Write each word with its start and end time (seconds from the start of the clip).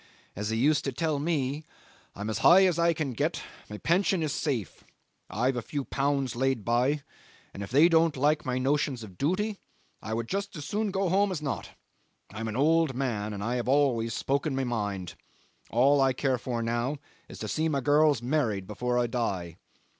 As 0.35 0.49
he 0.49 0.57
used 0.57 0.83
to 0.85 0.91
tell 0.91 1.19
me: 1.19 1.63
"I 2.15 2.21
am 2.21 2.29
as 2.31 2.39
high 2.39 2.65
as 2.65 2.79
I 2.79 2.91
can 2.91 3.13
get; 3.13 3.43
my 3.69 3.77
pension 3.77 4.23
is 4.23 4.33
safe. 4.33 4.83
I've 5.29 5.55
a 5.55 5.61
few 5.61 5.85
pounds 5.85 6.35
laid 6.35 6.65
by, 6.65 7.03
and 7.53 7.61
if 7.61 7.69
they 7.69 7.87
don't 7.87 8.17
like 8.17 8.43
my 8.43 8.57
notions 8.57 9.03
of 9.03 9.15
duty 9.19 9.59
I 10.01 10.15
would 10.15 10.27
just 10.27 10.55
as 10.55 10.65
soon 10.65 10.89
go 10.89 11.07
home 11.07 11.31
as 11.31 11.39
not. 11.43 11.69
I 12.33 12.39
am 12.39 12.47
an 12.47 12.55
old 12.57 12.95
man, 12.95 13.31
and 13.31 13.43
I 13.43 13.57
have 13.57 13.67
always 13.67 14.15
spoken 14.15 14.55
my 14.55 14.63
mind. 14.63 15.13
All 15.69 16.01
I 16.01 16.13
care 16.13 16.39
for 16.39 16.63
now 16.63 16.97
is 17.29 17.37
to 17.37 17.47
see 17.47 17.69
my 17.69 17.79
girls 17.81 18.23
married 18.23 18.65
before 18.65 18.97
I 18.97 19.05
die." 19.05 19.57